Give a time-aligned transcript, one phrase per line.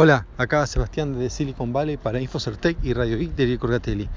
[0.00, 4.08] Hola, acá Sebastián de Silicon Valley para Infocertec y Radio Geek de Corgatelli.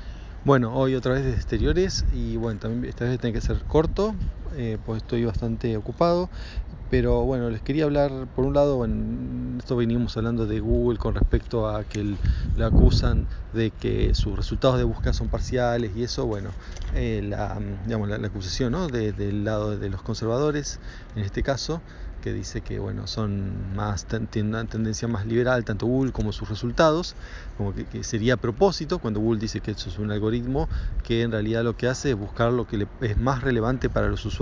[0.43, 4.13] Bueno, hoy otra vez desde exteriores y bueno, también esta vez tiene que ser corto,
[4.55, 6.29] eh, pues estoy bastante ocupado.
[6.89, 11.15] Pero bueno, les quería hablar, por un lado, bueno, esto venimos hablando de Google con
[11.15, 12.03] respecto a que
[12.57, 16.49] le acusan de que sus resultados de búsqueda son parciales y eso, bueno,
[16.93, 18.89] eh, la, digamos, la, acusación ¿no?
[18.89, 20.81] del lado de los conservadores,
[21.15, 21.81] en este caso,
[22.21, 26.47] que dice que bueno son más tienen una tendencia más liberal tanto Google como sus
[26.47, 27.15] resultados
[27.57, 30.69] como que, sería a propósito cuando Google dice que eso es un algoritmo
[31.03, 34.07] que en realidad lo que hace es buscar lo que le, es más relevante para
[34.07, 34.40] los usuarios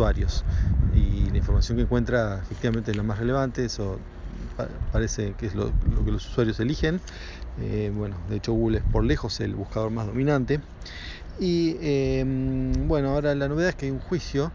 [0.95, 3.99] y la información que encuentra efectivamente es la más relevante eso
[4.91, 5.71] parece que es lo,
[6.05, 7.01] que los usuarios eligen.
[7.61, 10.59] Eh, bueno de hecho Google es por lejos el buscador más dominante.
[11.39, 12.23] Y eh,
[12.87, 14.51] bueno ahora la novedad es que hay un juicio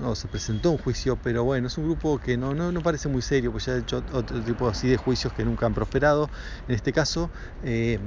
[0.00, 3.08] no, se presentó un juicio, pero bueno, es un grupo que no, no, no parece
[3.08, 6.28] muy serio, pues ya ha hecho otro tipo así de juicios que nunca han prosperado.
[6.68, 7.30] En este caso,
[7.64, 7.98] eh,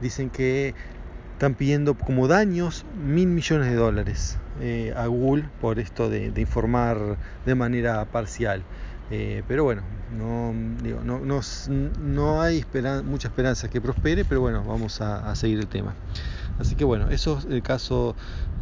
[0.00, 0.74] dicen que
[1.34, 7.18] están pidiendo como daños mil millones de dólares eh, a Google por esto de, informar
[7.44, 8.62] de manera parcial.
[9.10, 9.82] Eh, pero bueno,
[10.16, 11.40] no, digo, no, no,
[12.00, 12.64] no hay
[13.04, 15.94] mucha esperanza que prospere, pero bueno, vamos a, seguir el tema.
[16.60, 18.14] Así que bueno, eso es el caso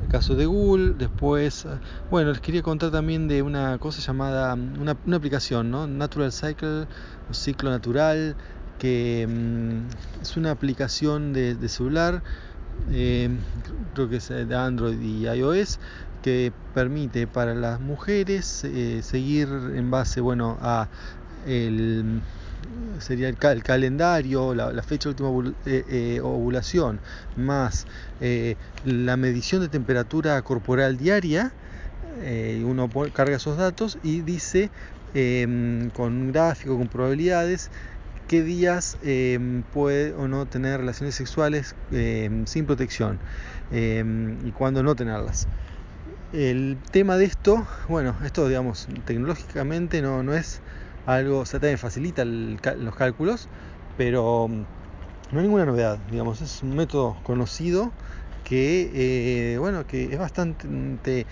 [0.02, 0.94] el caso de Google.
[0.94, 1.66] Después,
[2.10, 5.86] bueno, les quería contar también de una cosa llamada, una, aplicación, ¿no?
[5.86, 6.86] Natural Cycle,
[7.32, 8.34] ciclo natural,
[8.78, 12.22] que mm, es una aplicación de, celular,
[12.90, 13.28] eh,
[13.94, 15.78] creo que es de Android y iOS,
[16.22, 20.88] que permite para las mujeres eh, seguir en base, bueno, a
[21.46, 22.22] el
[23.00, 27.00] sería el, calendario, la, fecha de última eh, eh, ovulación,
[27.36, 27.86] más
[28.20, 31.52] eh, la medición de temperatura corporal diaria,
[32.64, 34.70] uno carga esos datos y dice
[35.14, 37.70] em, con un gráfico, con probabilidades,
[38.32, 43.18] qué días em, puede o no tener relaciones sexuales em, sin protección
[43.70, 45.46] y cuándo no tenerlas.
[46.32, 50.62] El tema de esto, bueno, esto digamos, tecnológicamente no, no es
[51.04, 53.48] algo, o sea, también facilita los cálculos,
[53.98, 57.92] pero no hay ninguna novedad, digamos, es un método conocido
[58.44, 61.26] que, eh, bueno, que es bastante,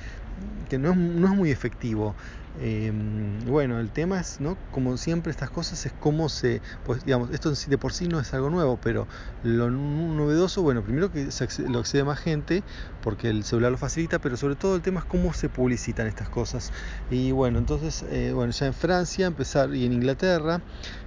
[0.68, 2.14] que no es, no es muy efectivo.
[2.60, 4.56] Em, bueno, el tema es, ¿no?
[4.70, 8.32] Como siempre estas cosas es cómo se, pues digamos, esto de por sí no es
[8.32, 9.06] algo nuevo, pero
[9.42, 11.28] lo novedoso, bueno, primero que
[11.68, 12.62] lo accede más gente,
[13.02, 16.28] porque el celular lo facilita, pero sobre todo el tema es cómo se publicitan estas
[16.28, 16.72] cosas.
[17.10, 20.60] Y bueno, entonces, eh, bueno, ya en Francia empezar, y en Inglaterra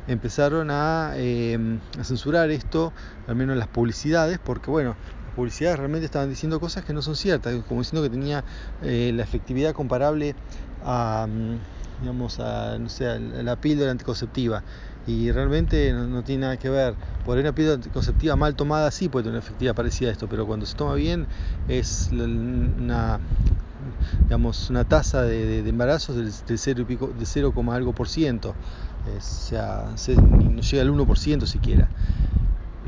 [0.07, 2.93] empezaron a, em, a censurar esto,
[3.27, 7.15] al menos las publicidades, porque bueno, las publicidades realmente estaban diciendo cosas que no son
[7.15, 8.43] ciertas, como diciendo que tenía
[8.81, 10.35] eh, la efectividad comparable
[10.83, 14.61] a, mm, digamos, a, no sé, la píldora anticonceptiva.
[15.07, 16.95] Y realmente no, tiene nada que ver.
[17.25, 20.45] Por una píldora anticonceptiva mal tomada sí puede tener una efectividad parecida a esto, pero
[20.45, 21.25] cuando se toma bien
[21.67, 23.19] es una
[24.23, 28.49] digamos una tasa de, de, embarazos del, del 0 pico, de 0, algo por ciento.
[28.49, 29.85] o sea,
[30.17, 31.89] no llega al 1% siquiera.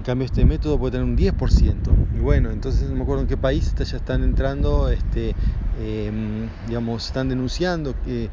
[0.05, 1.91] Cambio este método puede tener un 10%.
[2.16, 5.33] Y bueno, entonces no me acuerdo en qué país ya están entrando, este,
[5.81, 8.29] em, digamos, están denunciando que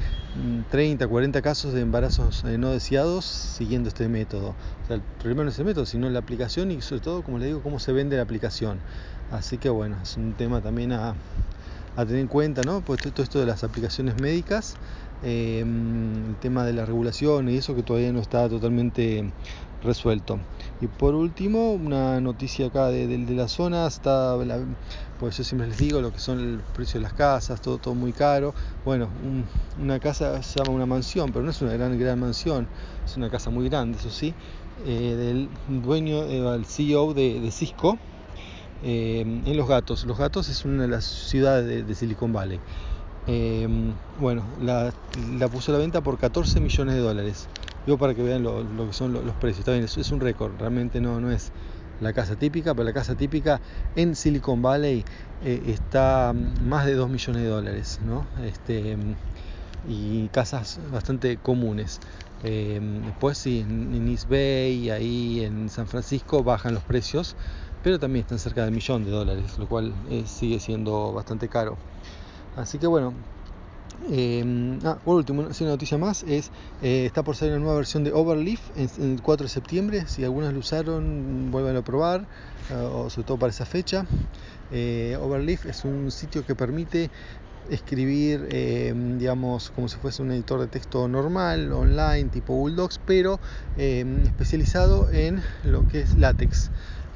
[0.71, 4.51] 30, mm, 40 casos de embarazos eh, no deseados siguiendo este método.
[4.85, 7.39] O sea, el problema no es el método, sino la aplicación y sobre todo, como
[7.39, 8.77] le digo, cómo se vende la aplicación.
[9.31, 11.15] Así que bueno, es un tema también a,
[11.97, 12.83] a tener en cuenta, ¿no?
[12.83, 14.75] Pues todo esto de las aplicaciones médicas,
[15.23, 19.25] em, el tema de la regulación y eso que todavía no está totalmente
[19.83, 20.39] resuelto.
[20.83, 24.37] Y por último, una noticia acá de, la zona, está,
[25.21, 27.95] pues yo siempre les digo lo que son el precio de las casas, todo, todo
[27.95, 28.53] muy caro.
[28.85, 29.09] Bueno,
[29.81, 32.67] una casa se llama una mansión, pero no es una gran, gran mansión,
[33.05, 34.35] es una casa muy grande, eso sí,
[34.85, 35.15] eh,
[35.69, 37.97] del dueño, eh, el CEO de Cisco
[38.83, 40.05] eh, en Los Gatos.
[40.05, 42.59] Los Gatos es una de las ciudades de, Silicon Valley.
[43.29, 43.69] Eh,
[44.19, 44.93] bueno, la,
[45.39, 47.49] la, puso a la venta por 14 millones de dólares.
[47.87, 49.61] Digo para que vean lo, que son los, precios.
[49.61, 50.53] Está bien, es, un récord.
[50.59, 51.51] Realmente no, no es
[52.01, 53.61] la casa típica, pero la casa típica
[53.97, 55.05] en Silicon Valley
[55.45, 56.33] eh, está
[56.65, 58.01] más de 2 millones de dólares.
[58.05, 58.27] ¿no?
[58.45, 58.97] Este,
[59.89, 62.01] y casas bastante comunes.
[62.43, 67.37] después sí, en East Bay, ahí en San Francisco bajan los precios
[67.83, 71.77] pero también están cerca del millón de dólares, lo cual eh, sigue siendo bastante caro.
[72.57, 73.13] Así que bueno,
[74.11, 76.51] eh, por último, una noticia más es
[76.83, 80.07] eh, está por salir una nueva versión de Overleaf en, el 4 de septiembre.
[80.07, 82.27] Si algunos lo usaron, vuelvan a probar,
[82.93, 84.07] o sobre todo para esa fecha.
[84.71, 87.11] Overleaf es un sitio que permite
[87.71, 93.41] escribir, eh, digamos, como si fuese un editor de texto normal, online, tipo Docs, pero
[93.77, 96.71] eh, especializado en lo que es látex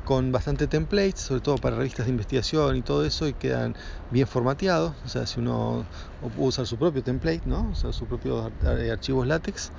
[0.07, 3.75] con bastante templates, sobre todo para revistas de investigación y todo eso, y quedan
[4.09, 4.95] bien formateados.
[5.05, 5.85] O sea, si uno
[6.37, 7.71] usar su propio template, ¿no?
[7.71, 9.73] O sus propios archivos látex.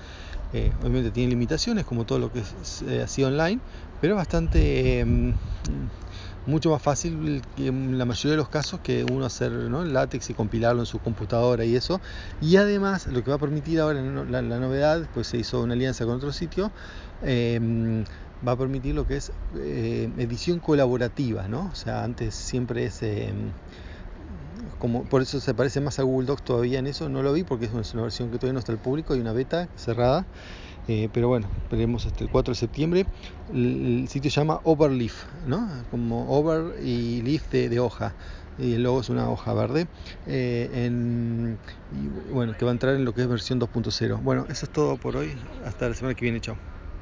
[0.52, 3.62] Eh, obviamente tiene limitaciones, como todo lo que es así online,
[4.02, 5.34] pero bastante em,
[6.48, 9.84] mucho más fácil en la mayoría de los casos que uno hacer ¿no?
[9.84, 12.02] látex y compilarlo en su computadora y eso.
[12.42, 16.06] Y además lo que va a permitir ahora la, novedad, pues se hizo una alianza
[16.06, 16.72] con otro sitio,
[17.22, 18.04] em,
[18.48, 21.70] va a permitir lo que es eh, edición colaborativa, ¿no?
[21.72, 23.04] O sea, antes siempre es...
[23.04, 23.52] Em,
[24.80, 27.66] por eso se parece más a Google Docs todavía en eso, no lo vi porque
[27.66, 30.26] es una versión que todavía no está al público, hay una beta cerrada,
[30.88, 33.06] eh, pero bueno, esperemos hasta el 4 de septiembre.
[33.54, 35.68] El, sitio se llama Overleaf, ¿no?
[35.92, 38.14] Como over y leaf de, hoja.
[38.58, 39.88] Y el logo es una hoja verde.
[40.26, 41.58] Eh,
[41.92, 44.22] y bueno, que va a entrar en lo que es versión 2.0.
[44.24, 45.38] Bueno, eso es todo por hoy.
[45.66, 46.40] Hasta la semana que viene.
[46.40, 46.77] Chao.